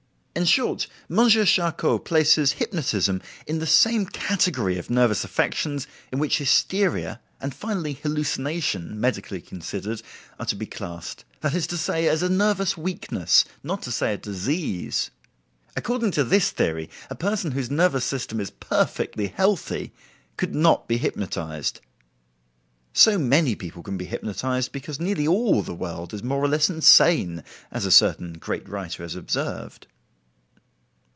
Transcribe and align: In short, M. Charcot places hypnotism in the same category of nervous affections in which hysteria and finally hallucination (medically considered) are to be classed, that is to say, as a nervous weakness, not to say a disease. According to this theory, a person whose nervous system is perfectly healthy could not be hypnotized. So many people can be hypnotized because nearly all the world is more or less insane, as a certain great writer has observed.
In 0.33 0.45
short, 0.45 0.87
M. 1.09 1.27
Charcot 1.29 2.05
places 2.05 2.53
hypnotism 2.53 3.21
in 3.45 3.59
the 3.59 3.67
same 3.67 4.05
category 4.05 4.77
of 4.77 4.89
nervous 4.89 5.25
affections 5.25 5.87
in 6.09 6.19
which 6.19 6.37
hysteria 6.37 7.19
and 7.41 7.53
finally 7.53 7.93
hallucination 7.93 8.97
(medically 8.99 9.41
considered) 9.41 10.01
are 10.39 10.45
to 10.45 10.55
be 10.55 10.65
classed, 10.65 11.25
that 11.41 11.53
is 11.53 11.67
to 11.67 11.77
say, 11.77 12.07
as 12.07 12.23
a 12.23 12.29
nervous 12.29 12.77
weakness, 12.77 13.43
not 13.61 13.81
to 13.81 13.91
say 13.91 14.13
a 14.13 14.17
disease. 14.17 15.11
According 15.75 16.11
to 16.11 16.23
this 16.23 16.49
theory, 16.51 16.89
a 17.09 17.13
person 17.15 17.51
whose 17.51 17.69
nervous 17.69 18.05
system 18.05 18.39
is 18.39 18.51
perfectly 18.51 19.27
healthy 19.27 19.91
could 20.37 20.55
not 20.55 20.87
be 20.87 20.97
hypnotized. 20.97 21.81
So 22.93 23.17
many 23.19 23.53
people 23.53 23.83
can 23.83 23.97
be 23.97 24.05
hypnotized 24.05 24.71
because 24.71 24.97
nearly 24.97 25.27
all 25.27 25.61
the 25.61 25.75
world 25.75 26.13
is 26.13 26.23
more 26.23 26.39
or 26.41 26.47
less 26.47 26.69
insane, 26.69 27.43
as 27.69 27.85
a 27.85 27.91
certain 27.91 28.33
great 28.39 28.67
writer 28.69 29.03
has 29.03 29.15
observed. 29.17 29.87